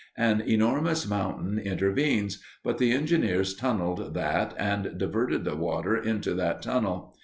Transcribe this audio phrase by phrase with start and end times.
[0.17, 6.63] An enormous mountain intervenes, but the engineers tunneled that and diverted the water into that
[6.63, 7.15] tunnel.